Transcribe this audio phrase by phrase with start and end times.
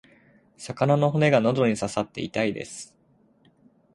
[0.57, 2.97] 魚の骨が喉に刺さって痛いです。